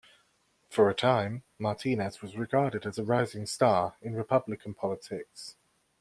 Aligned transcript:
For 0.67 0.89
a 0.89 0.95
time, 0.95 1.43
Martinez 1.59 2.23
was 2.23 2.35
regarded 2.35 2.87
as 2.87 2.97
a 2.97 3.03
"rising 3.03 3.45
star" 3.45 3.97
in 4.01 4.15
Republican 4.15 4.73
politics. 4.73 5.57